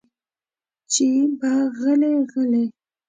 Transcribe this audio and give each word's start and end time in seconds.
چې 0.91 1.07
به 1.39 1.51
غلې 1.79 2.13
غلې 2.13 2.13
غلې 2.31 2.63